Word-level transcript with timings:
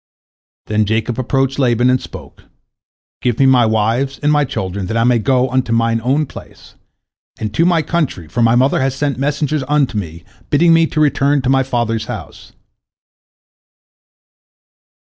Then 0.65 0.85
Jacob 0.85 1.19
approached 1.19 1.59
Laban, 1.59 1.87
and 1.91 2.01
spoke, 2.01 2.45
"Give 3.21 3.37
me 3.37 3.45
my 3.45 3.67
wives 3.67 4.19
and 4.23 4.31
my 4.31 4.45
children, 4.45 4.87
that 4.87 4.97
I 4.97 5.03
may 5.03 5.19
go 5.19 5.47
unto 5.47 5.71
mine 5.71 6.01
own 6.03 6.25
place, 6.25 6.73
and 7.39 7.53
to 7.53 7.65
my 7.67 7.83
country, 7.83 8.27
for 8.27 8.41
my 8.41 8.55
mother 8.55 8.81
has 8.81 8.95
sent 8.95 9.19
messengers 9.19 9.63
unto 9.67 9.99
me, 9.99 10.23
bidding 10.49 10.73
me 10.73 10.87
to 10.87 10.99
return 10.99 11.43
to 11.43 11.51
my 11.51 11.61
father's 11.61 12.05
house." 12.05 12.53